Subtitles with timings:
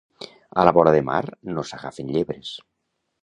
[0.61, 1.21] A la vora de mar
[1.57, 2.55] no s'agafen llebres.